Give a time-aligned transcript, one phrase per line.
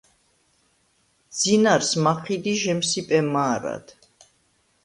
[1.37, 3.85] ძინარს მაჴიდ ი ჟემსიპე მა̄რად.